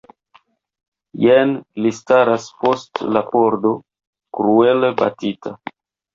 [1.25, 1.53] Jen
[1.85, 3.75] li staras post la pordo,
[4.41, 5.55] kruele batita!